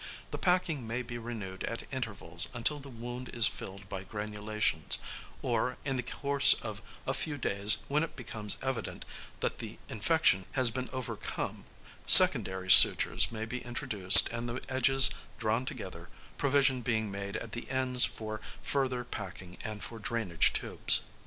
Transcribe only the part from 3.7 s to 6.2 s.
by granulations; or, in the